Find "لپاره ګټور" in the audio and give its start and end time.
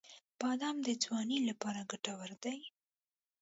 1.49-2.31